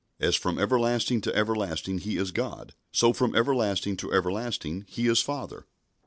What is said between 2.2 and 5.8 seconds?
God, so from everlasting to everlasting He is Father.